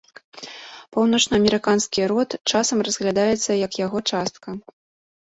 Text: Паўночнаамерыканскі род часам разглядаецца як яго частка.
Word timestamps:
Паўночнаамерыканскі 0.95 2.07
род 2.11 2.29
часам 2.51 2.77
разглядаецца 2.87 3.57
як 3.65 3.77
яго 3.85 3.99
частка. 4.15 4.49